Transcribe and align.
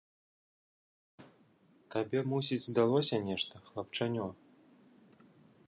Табе, 1.95 2.19
мусіць, 2.31 2.59
здалося 2.69 3.15
нешта, 3.29 3.55
хлапчанё! 3.69 4.27